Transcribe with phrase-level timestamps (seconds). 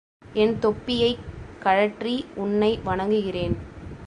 [0.35, 1.21] என் தொப்பியைக்
[1.59, 2.15] கழற்றி
[2.35, 3.55] உன்னை வணங்குகிறேன்!